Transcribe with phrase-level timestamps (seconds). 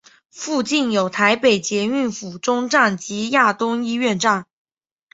[0.31, 4.47] 附近有台北捷运府中站及亚东医院站。